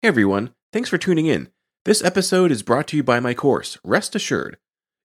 [0.00, 1.48] Hey everyone, thanks for tuning in.
[1.84, 4.56] This episode is brought to you by my course, Rest Assured.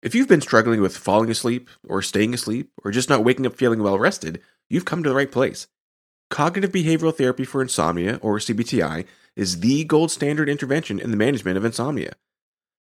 [0.04, 3.56] If you've been struggling with falling asleep, or staying asleep, or just not waking up
[3.56, 5.66] feeling well rested, you've come to the right place.
[6.29, 11.57] Cognitive Behavioral Therapy for Insomnia, or CBTI, is the gold standard intervention in the management
[11.57, 12.13] of insomnia.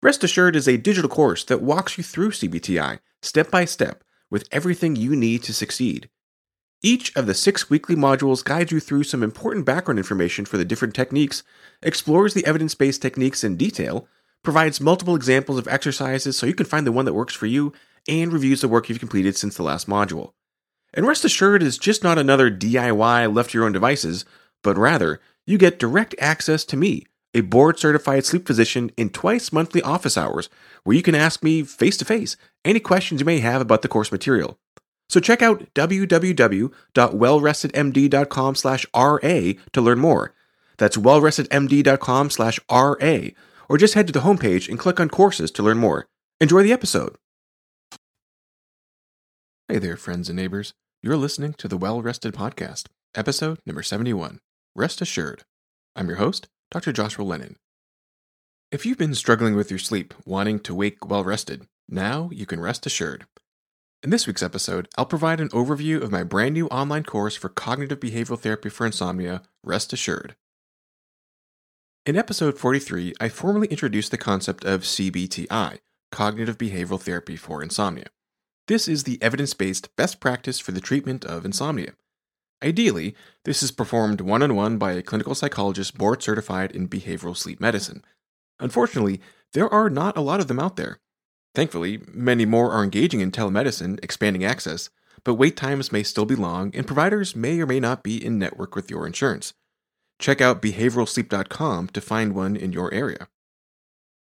[0.00, 4.46] Rest Assured is a digital course that walks you through CBTI step by step with
[4.52, 6.09] everything you need to succeed.
[6.83, 10.65] Each of the six weekly modules guides you through some important background information for the
[10.65, 11.43] different techniques,
[11.83, 14.07] explores the evidence based techniques in detail,
[14.43, 17.73] provides multiple examples of exercises so you can find the one that works for you,
[18.09, 20.33] and reviews the work you've completed since the last module.
[20.95, 24.25] And rest assured, it's just not another DIY left to your own devices,
[24.62, 29.53] but rather, you get direct access to me, a board certified sleep physician, in twice
[29.53, 30.48] monthly office hours,
[30.84, 33.89] where you can ask me face to face any questions you may have about the
[33.89, 34.59] course material.
[35.09, 40.34] So check out www.wellrestedmd.com slash RA to learn more.
[40.78, 43.19] That's wellrestedmd.com slash RA,
[43.69, 46.06] or just head to the homepage and click on courses to learn more.
[46.41, 47.16] Enjoy the episode.
[49.69, 50.75] Hey there, friends and neighbors.
[51.03, 54.41] You're listening to the Well Rested Podcast, episode number 71
[54.75, 55.44] Rest Assured.
[55.94, 56.92] I'm your host, Dr.
[56.92, 57.56] Joshua Lennon.
[58.70, 62.61] If you've been struggling with your sleep, wanting to wake well rested, now you can
[62.61, 63.27] rest assured.
[64.02, 67.48] In this week's episode, I'll provide an overview of my brand new online course for
[67.48, 70.36] cognitive behavioral therapy for insomnia, Rest Assured.
[72.05, 75.78] In episode 43, I formally introduced the concept of CBTI,
[76.12, 78.06] Cognitive Behavioral Therapy for Insomnia.
[78.69, 81.94] This is the evidence based best practice for the treatment of insomnia.
[82.62, 87.36] Ideally, this is performed one on one by a clinical psychologist board certified in behavioral
[87.36, 88.05] sleep medicine.
[88.60, 89.20] Unfortunately,
[89.53, 91.00] there are not a lot of them out there.
[91.57, 94.91] Thankfully, many more are engaging in telemedicine, expanding access,
[95.25, 98.39] but wait times may still be long and providers may or may not be in
[98.39, 99.55] network with your insurance.
[100.19, 103.29] Check out behavioralsleep.com to find one in your area.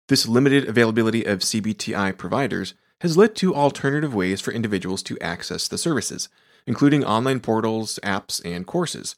[0.08, 5.68] This limited availability of CBTI providers has led to alternative ways for individuals to access
[5.68, 6.28] the services,
[6.66, 9.14] including online portals, apps, and courses.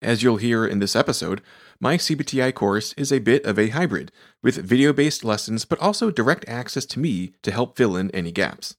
[0.00, 1.42] As you'll hear in this episode,
[1.80, 4.12] my CBTI course is a bit of a hybrid,
[4.42, 8.32] with video based lessons but also direct access to me to help fill in any
[8.32, 8.76] gaps.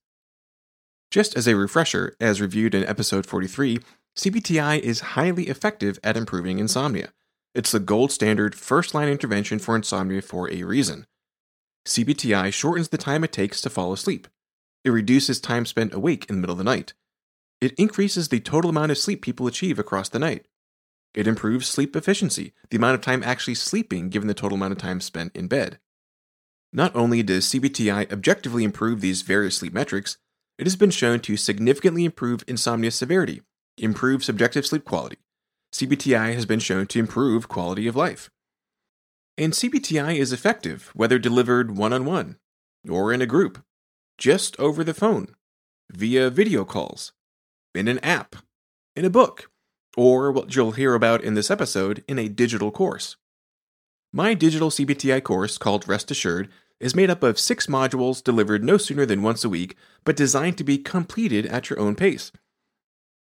[1.11, 3.79] Just as a refresher, as reviewed in episode 43,
[4.17, 7.09] CBTI is highly effective at improving insomnia.
[7.53, 11.05] It's the gold standard first line intervention for insomnia for a reason.
[11.85, 14.27] CBTI shortens the time it takes to fall asleep.
[14.83, 16.93] It reduces time spent awake in the middle of the night.
[17.61, 20.45] It increases the total amount of sleep people achieve across the night.
[21.15, 24.77] It improves sleep efficiency, the amount of time actually sleeping given the total amount of
[24.77, 25.79] time spent in bed.
[26.73, 30.17] Not only does CBTI objectively improve these various sleep metrics,
[30.59, 33.41] it has been shown to significantly improve insomnia severity,
[33.77, 35.17] improve subjective sleep quality.
[35.71, 38.29] CBTI has been shown to improve quality of life.
[39.37, 42.37] And CBTI is effective whether delivered one on one,
[42.89, 43.63] or in a group,
[44.17, 45.27] just over the phone,
[45.89, 47.13] via video calls,
[47.73, 48.35] in an app,
[48.95, 49.49] in a book,
[49.95, 53.15] or what you'll hear about in this episode in a digital course.
[54.13, 58.77] My digital CBTI course, called Rest Assured, is made up of six modules delivered no
[58.77, 62.31] sooner than once a week, but designed to be completed at your own pace.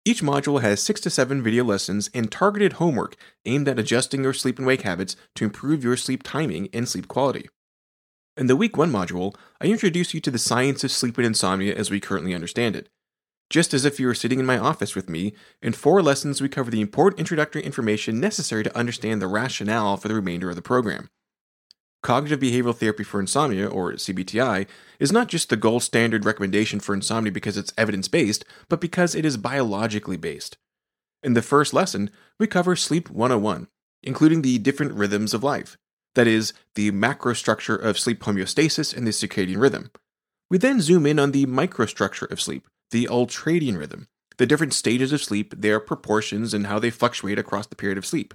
[0.03, 4.33] Each module has six to seven video lessons and targeted homework aimed at adjusting your
[4.33, 7.49] sleep and wake habits to improve your sleep timing and sleep quality.
[8.35, 11.75] In the week one module, I introduce you to the science of sleep and insomnia
[11.75, 12.89] as we currently understand it
[13.51, 15.33] just as if you were sitting in my office with me.
[15.61, 20.07] In four lessons, we cover the important introductory information necessary to understand the rationale for
[20.07, 21.09] the remainder of the program.
[22.01, 24.65] Cognitive Behavioral Therapy for Insomnia, or CBTI,
[24.99, 29.13] is not just the gold standard recommendation for insomnia because it's evidence based, but because
[29.13, 30.57] it is biologically based.
[31.21, 33.67] In the first lesson, we cover Sleep 101,
[34.01, 35.77] including the different rhythms of life,
[36.15, 39.91] that is, the macrostructure of sleep homeostasis and the circadian rhythm.
[40.49, 44.07] We then zoom in on the microstructure of sleep, the ultradian rhythm,
[44.37, 48.05] the different stages of sleep, their proportions, and how they fluctuate across the period of
[48.05, 48.33] sleep.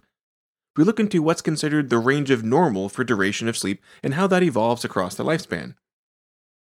[0.76, 4.26] We look into what's considered the range of normal for duration of sleep and how
[4.26, 5.74] that evolves across the lifespan.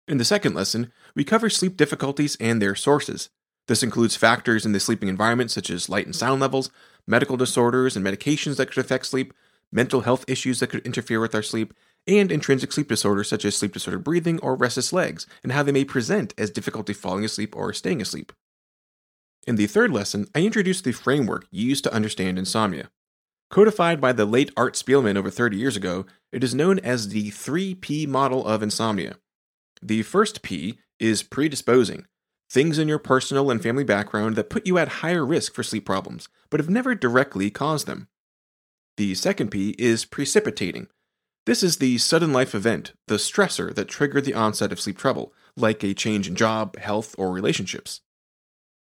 [0.07, 3.29] In the second lesson, we cover sleep difficulties and their sources.
[3.67, 6.71] This includes factors in the sleeping environment such as light and sound levels,
[7.07, 9.35] medical disorders and medications that could affect sleep,
[9.71, 11.75] mental health issues that could interfere with our sleep,
[12.09, 15.73] and intrinsic sleep disorders such as sleep disordered breathing or restless legs, and how they
[15.73, 18.33] may present as difficulty falling asleep or staying asleep.
[19.47, 22.91] In the third lesson, I introduced the framework used to understand insomnia.
[23.51, 27.31] Codified by the late Art Spielman over 30 years ago, it is known as the
[27.31, 29.17] 3P model of insomnia.
[29.81, 32.07] The first P is predisposing,
[32.51, 35.87] things in your personal and family background that put you at higher risk for sleep
[35.87, 38.09] problems, but have never directly caused them.
[38.97, 40.89] The second P is precipitating.
[41.49, 45.33] This is the sudden life event, the stressor that triggered the onset of sleep trouble,
[45.57, 48.03] like a change in job, health, or relationships.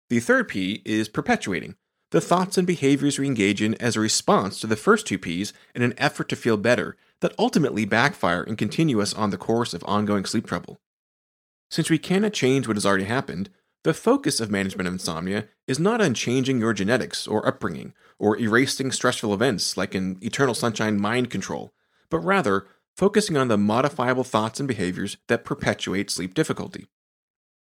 [0.08, 1.74] The third P is perpetuating,
[2.12, 5.52] the thoughts and behaviors we engage in as a response to the first two P's
[5.74, 9.74] in an effort to feel better that ultimately backfire and continue us on the course
[9.74, 10.78] of ongoing sleep trouble.
[11.72, 13.50] Since we cannot change what has already happened,
[13.82, 18.38] the focus of management of insomnia is not on changing your genetics or upbringing or
[18.38, 21.74] erasing stressful events like an eternal sunshine mind control,
[22.14, 26.86] but rather focusing on the modifiable thoughts and behaviors that perpetuate sleep difficulty.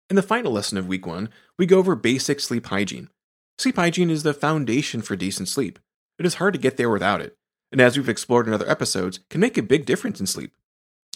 [0.09, 1.29] In the final lesson of week one,
[1.59, 3.11] we go over basic sleep hygiene.
[3.59, 5.79] Sleep hygiene is the foundation for decent sleep.
[6.19, 7.37] It is hard to get there without it,
[7.71, 10.53] and as we've explored in other episodes, can make a big difference in sleep.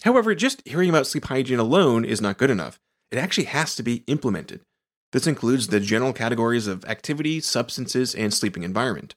[0.03, 2.79] However, just hearing about sleep hygiene alone is not good enough.
[3.09, 4.61] It actually has to be implemented.
[5.11, 9.15] This includes the general categories of activity, substances, and sleeping environment.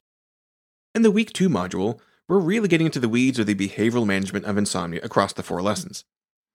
[0.95, 4.45] In the week 2 module, we're really getting into the weeds of the behavioral management
[4.45, 6.03] of insomnia across the four lessons.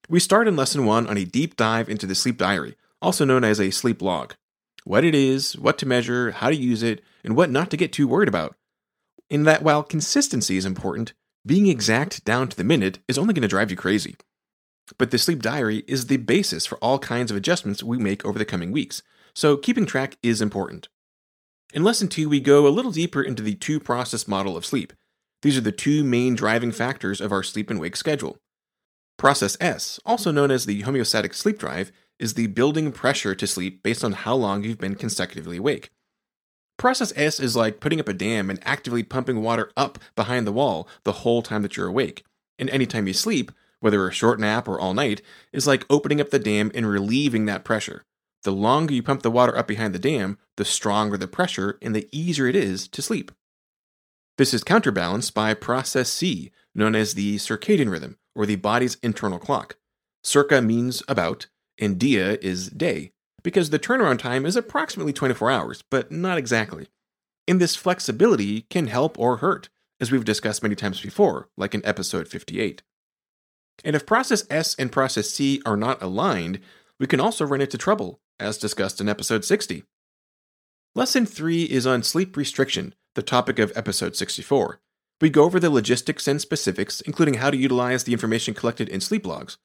[0.09, 3.45] We start in lesson 1 on a deep dive into the sleep diary, also known
[3.45, 4.35] as a sleep log.
[4.85, 7.93] What it is, what to measure, how to use it, and what not to get
[7.93, 8.57] too worried about.
[9.31, 11.15] In that while consistency is important,
[11.47, 14.17] being exact down to the minute is only going to drive you crazy.
[14.99, 18.39] But the sleep diary is the basis for all kinds of adjustments we make over
[18.39, 19.03] the coming weeks,
[19.35, 20.89] so keeping track is important.
[21.73, 24.93] In lesson 2, we go a little deeper into the two process model of sleep.
[25.43, 28.39] These are the two main driving factors of our sleep and wake schedule.
[29.19, 33.83] Process S, also known as the homeostatic sleep drive, is the building pressure to sleep
[33.83, 35.91] based on how long you've been consecutively awake.
[36.79, 40.53] Process S is like putting up a dam and actively pumping water up behind the
[40.53, 42.25] wall the whole time that you're awake.
[42.59, 45.23] And anytime you sleep, whether a short nap or all night,
[45.53, 48.05] is like opening up the dam and relieving that pressure.
[48.45, 51.95] The longer you pump the water up behind the dam, the stronger the pressure and
[51.95, 53.31] the easier it is to sleep.
[54.39, 59.39] This is counterbalanced by process C, known as the circadian rhythm, or the body's internal
[59.39, 59.77] clock.
[60.25, 61.49] Circa means about,
[61.79, 63.13] and dia is day,
[63.43, 66.89] because the turnaround time is approximately 24 hours, but not exactly.
[67.47, 69.69] And this flexibility can help or hurt,
[70.01, 72.83] as we've discussed many times before, like in episode 58.
[73.85, 76.61] And if process S and process C are not aligned,
[76.99, 79.83] we can also run into trouble, as discussed in episode 60.
[80.95, 84.81] Lesson 3 is on sleep restriction, the topic of episode 64.
[85.21, 89.01] We go over the logistics and specifics, including how to utilize the information collected in
[89.01, 89.59] sleep logs,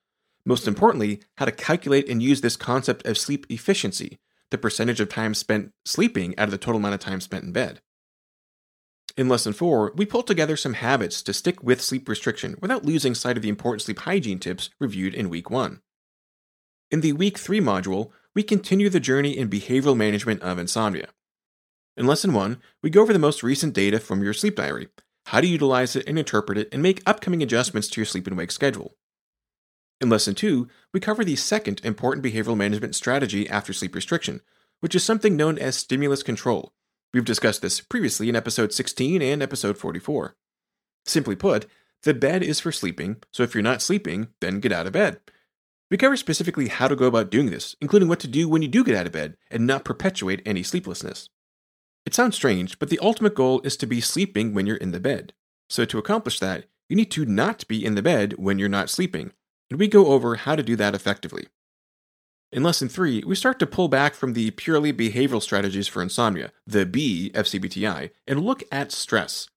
[0.47, 4.17] most importantly, how to calculate and use this concept of sleep efficiency,
[4.49, 7.51] the percentage of time spent sleeping out of the total amount of time spent in
[7.51, 7.81] bed.
[9.17, 13.13] In lesson 4, we pull together some habits to stick with sleep restriction without losing
[13.13, 15.81] sight of the important sleep hygiene tips reviewed in week 1.
[16.91, 21.09] In the week 3 module, we continue the journey in behavioral management of insomnia.
[21.97, 24.89] In lesson 1, we go over the most recent data from your sleep diary,
[25.25, 28.37] how to utilize it and interpret it, and make upcoming adjustments to your sleep and
[28.37, 28.95] wake schedule.
[29.99, 34.41] In Lesson 2, we cover the second important behavioral management strategy after sleep restriction,
[34.79, 36.71] which is something known as stimulus control.
[37.15, 40.35] We've discussed this previously in episode 16 and episode 44.
[41.07, 41.65] Simply put,
[42.03, 45.19] the bed is for sleeping, so if you're not sleeping, then get out of bed.
[45.89, 48.67] We cover specifically how to go about doing this, including what to do when you
[48.67, 51.29] do get out of bed and not perpetuate any sleeplessness.
[52.07, 54.99] It sounds strange, but the ultimate goal is to be sleeping when you're in the
[55.01, 55.33] bed.
[55.69, 58.89] So to accomplish that, you need to not be in the bed when you're not
[58.89, 59.33] sleeping,
[59.69, 61.47] and we go over how to do that effectively.
[62.49, 66.53] In Lesson 3, we start to pull back from the purely behavioral strategies for insomnia,
[66.65, 69.49] the B of CBTI, and look at stress.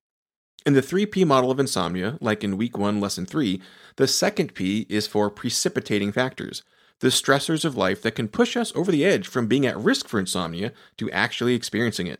[0.66, 3.62] In the 3P model of insomnia, like in Week 1, Lesson 3,
[3.95, 6.64] the second P is for precipitating factors,
[6.99, 10.09] the stressors of life that can push us over the edge from being at risk
[10.09, 12.19] for insomnia to actually experiencing it.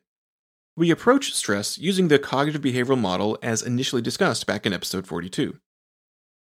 [0.77, 5.59] We approach stress using the cognitive behavioral model as initially discussed back in episode 42.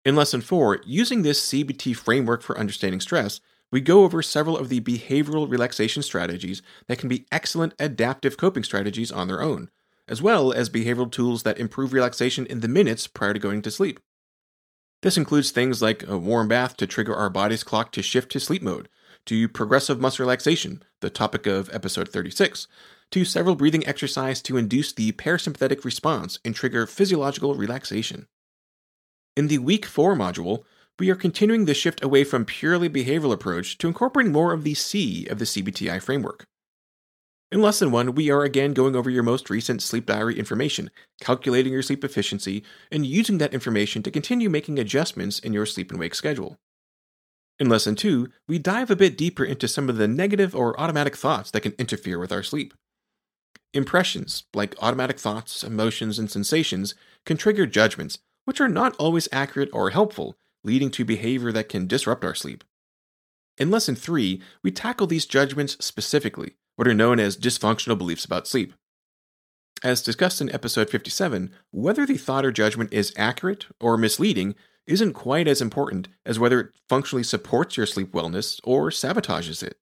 [0.05, 3.41] In Lesson 4, using this CBT framework for understanding stress,
[3.73, 8.63] we go over several of the behavioral relaxation strategies that can be excellent adaptive coping
[8.63, 9.71] strategies on their own,
[10.07, 13.71] as well as behavioral tools that improve relaxation in the minutes prior to going to
[13.71, 14.01] sleep.
[15.03, 18.41] This includes things like a warm bath to trigger our body's clock to shift to
[18.41, 18.89] sleep mode,
[19.27, 22.69] to progressive muscle relaxation, the topic of episode 36,
[23.11, 28.27] to several breathing exercises to induce the parasympathetic response and trigger physiological relaxation.
[29.37, 30.65] In the Week 4 module,
[30.99, 34.75] we are continuing the shift away from purely behavioral approach to incorporating more of the
[34.75, 36.45] C of the CBTI framework.
[37.53, 40.91] In Lesson 1, we are again going over your most recent sleep diary information,
[41.21, 42.63] calculating your sleep efficiency,
[42.93, 46.59] and using that information to continue making adjustments in your sleep and wake schedule.
[47.59, 51.17] In Lesson 2, we dive a bit deeper into some of the negative or automatic
[51.17, 52.73] thoughts that can interfere with our sleep.
[53.73, 59.71] Impressions, like automatic thoughts, emotions, and sensations, can trigger judgments, which are not always accurate
[59.73, 62.65] or helpful, leading to behavior that can disrupt our sleep.
[63.59, 68.49] In Lesson 3, we tackle these judgments specifically, what are known as dysfunctional beliefs about
[68.49, 68.75] sleep.
[69.85, 74.55] As discussed in episode 57, whether the thought or judgment is accurate or misleading
[74.87, 79.79] isn't quite as important as whether it functionally supports your sleep wellness or sabotages it.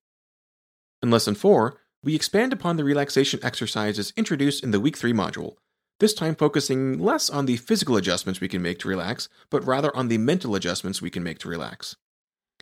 [1.01, 5.55] In Lesson 4, we expand upon the relaxation exercises introduced in the Week 3 module,
[5.99, 9.95] this time focusing less on the physical adjustments we can make to relax, but rather
[9.95, 11.97] on the mental adjustments we can make to relax.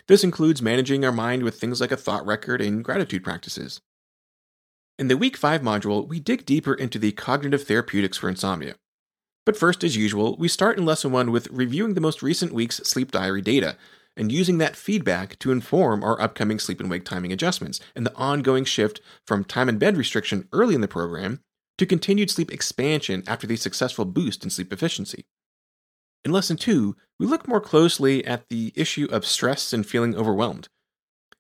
[0.07, 3.79] This includes managing our mind with things like a thought record and gratitude practices.
[4.97, 8.75] In the Week 5 module, we dig deeper into the cognitive therapeutics for insomnia.
[9.45, 12.77] But first, as usual, we start in Lesson 1 with reviewing the most recent week's
[12.77, 13.77] sleep diary data
[14.17, 18.15] and using that feedback to inform our upcoming sleep and wake timing adjustments and the
[18.15, 21.39] ongoing shift from time in bed restriction early in the program
[21.77, 25.25] to continued sleep expansion after the successful boost in sleep efficiency.
[26.25, 30.67] In Lesson 2, we look more closely at the issue of stress and feeling overwhelmed.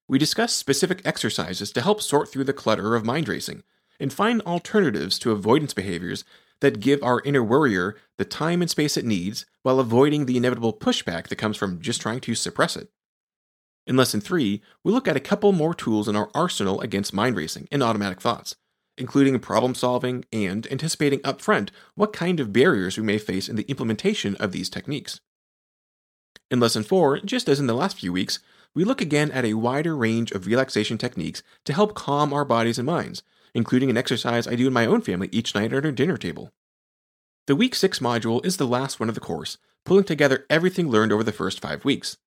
[0.07, 3.63] We discuss specific exercises to help sort through the clutter of mind racing
[3.99, 6.23] and find alternatives to avoidance behaviors
[6.59, 10.73] that give our inner worrier the time and space it needs while avoiding the inevitable
[10.73, 12.89] pushback that comes from just trying to suppress it.
[13.85, 17.37] In Lesson 3, we look at a couple more tools in our arsenal against mind
[17.37, 18.55] racing and automatic thoughts,
[18.97, 23.69] including problem solving and anticipating upfront what kind of barriers we may face in the
[23.69, 25.21] implementation of these techniques.
[26.51, 28.39] In Lesson 4, just as in the last few weeks,
[28.73, 32.77] we look again at a wider range of relaxation techniques to help calm our bodies
[32.77, 33.23] and minds,
[33.53, 36.51] including an exercise I do in my own family each night at our dinner table.
[37.47, 41.11] The Week 6 module is the last one of the course, pulling together everything learned
[41.13, 42.17] over the first five weeks.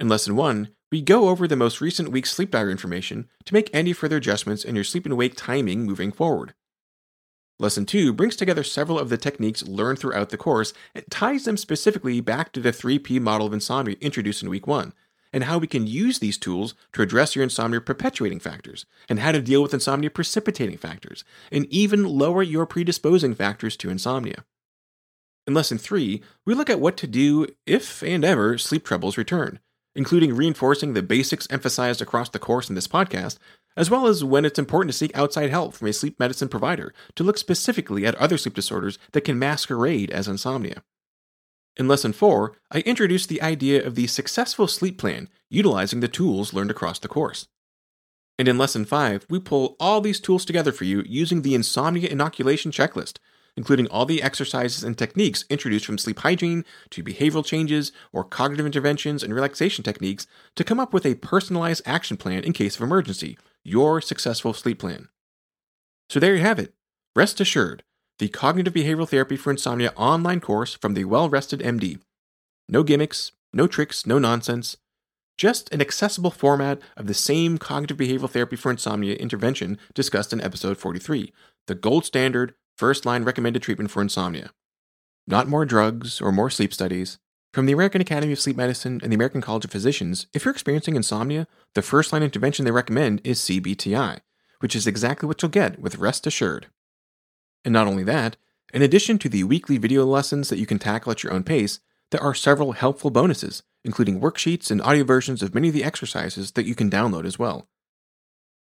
[0.00, 3.70] In Lesson 1, we go over the most recent week's sleep diary information to make
[3.72, 6.54] any further adjustments in your sleep and wake timing moving forward.
[7.58, 11.56] Lesson 2 brings together several of the techniques learned throughout the course and ties them
[11.56, 14.92] specifically back to the 3P model of insomnia introduced in week 1,
[15.32, 19.32] and how we can use these tools to address your insomnia perpetuating factors, and how
[19.32, 24.44] to deal with insomnia precipitating factors, and even lower your predisposing factors to insomnia.
[25.46, 29.58] In Lesson 3, we look at what to do if and ever sleep troubles return,
[29.94, 33.38] including reinforcing the basics emphasized across the course in this podcast,
[33.76, 36.94] as well as when it's important to seek outside help from a sleep medicine provider
[37.16, 40.82] to look specifically at other sleep disorders that can masquerade as insomnia.
[41.76, 46.52] In Lesson 4, I introduced the idea of the successful sleep plan utilizing the tools
[46.52, 47.46] learned across the course.
[48.38, 52.08] And in Lesson 5, we pull all these tools together for you using the Insomnia
[52.08, 53.18] Inoculation Checklist,
[53.56, 58.66] including all the exercises and techniques introduced from sleep hygiene to behavioral changes or cognitive
[58.66, 60.26] interventions and relaxation techniques
[60.56, 64.78] to come up with a personalized action plan in case of emergency, your successful sleep
[64.78, 65.08] plan.
[66.10, 66.74] So there you have it.
[67.16, 67.82] Rest assured,
[68.22, 71.98] the Cognitive Behavioral Therapy for Insomnia online course from the Well Rested MD.
[72.68, 74.76] No gimmicks, no tricks, no nonsense.
[75.36, 80.40] Just an accessible format of the same cognitive behavioral therapy for insomnia intervention discussed in
[80.40, 81.32] episode 43,
[81.66, 84.52] the gold standard first line recommended treatment for insomnia.
[85.26, 87.18] Not more drugs or more sleep studies.
[87.52, 90.54] From the American Academy of Sleep Medicine and the American College of Physicians, if you're
[90.54, 94.20] experiencing insomnia, the first line intervention they recommend is CBTI,
[94.60, 96.68] which is exactly what you'll get with Rest Assured.
[97.64, 98.36] And not only that,
[98.72, 101.80] in addition to the weekly video lessons that you can tackle at your own pace,
[102.10, 106.52] there are several helpful bonuses, including worksheets and audio versions of many of the exercises
[106.52, 107.68] that you can download as well.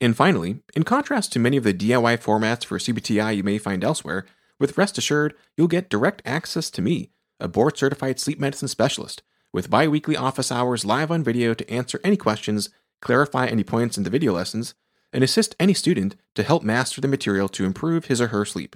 [0.01, 3.83] And finally, in contrast to many of the DIY formats for CBTI you may find
[3.83, 4.25] elsewhere,
[4.59, 9.23] with Rest Assured, you'll get direct access to me, a board certified sleep medicine specialist,
[9.51, 12.69] with bi weekly office hours live on video to answer any questions,
[13.01, 14.73] clarify any points in the video lessons,
[15.11, 18.75] and assist any student to help master the material to improve his or her sleep.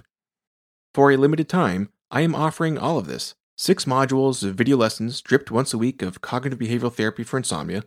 [0.94, 5.20] For a limited time, I am offering all of this six modules of video lessons
[5.20, 7.82] dripped once a week of cognitive behavioral therapy for insomnia,